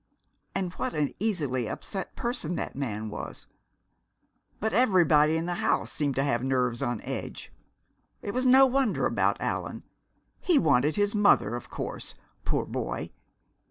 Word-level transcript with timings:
And 0.55 0.73
what 0.73 0.95
an 0.95 1.11
easily 1.19 1.69
upset 1.69 2.15
person 2.15 2.55
that 2.55 2.75
man 2.75 3.07
was! 3.11 3.45
But 4.59 4.73
everybody 4.73 5.37
in 5.37 5.45
the 5.45 5.53
house 5.61 5.91
seemed 5.91 6.15
to 6.15 6.23
have 6.23 6.41
nerves 6.43 6.81
on 6.81 7.01
edge. 7.03 7.53
It 8.23 8.33
was 8.33 8.47
no 8.47 8.65
wonder 8.65 9.05
about 9.05 9.39
Allan 9.39 9.83
he 10.39 10.57
wanted 10.57 10.95
his 10.95 11.13
mother, 11.13 11.53
of 11.55 11.69
course, 11.69 12.15
poor 12.45 12.65
boy! 12.65 13.11